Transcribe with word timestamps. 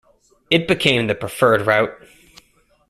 It 0.49 0.67
became 0.67 1.05
the 1.05 1.13
preferred 1.13 1.67
route. 1.67 1.93